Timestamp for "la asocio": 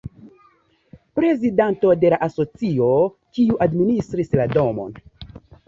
2.15-2.89